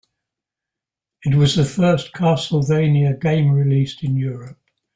It 1.21 1.35
was 1.35 1.55
the 1.55 1.63
first 1.63 2.11
"Castlevania" 2.11 3.21
game 3.21 3.51
released 3.51 4.03
in 4.03 4.17
Europe. 4.17 4.57